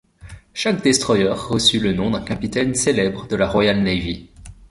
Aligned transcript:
Chaque 0.55 0.81
destroyer 0.81 1.29
reçu 1.39 1.79
le 1.79 1.93
nom 1.93 2.09
d'un 2.09 2.23
capitaine 2.23 2.73
célèbre 2.73 3.27
de 3.27 3.35
la 3.35 3.47
Royal 3.47 3.83
Navy. 3.83 4.29